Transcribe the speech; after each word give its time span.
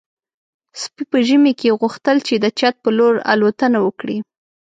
سپي 0.81 1.03
په 1.11 1.17
ژمي 1.27 1.53
کې 1.59 1.77
غوښتل 1.79 2.17
چې 2.27 2.35
د 2.43 2.45
چت 2.59 2.75
په 2.83 2.89
لور 2.97 3.13
الوتنه 3.31 3.77
وکړي. 3.85 4.17